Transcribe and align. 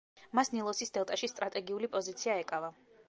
მას 0.37 0.49
ნილოსის 0.53 0.93
დელტაში 0.95 1.29
სტრატეგიული 1.33 1.91
პოზიცია 1.97 2.39
ეკავა. 2.45 2.73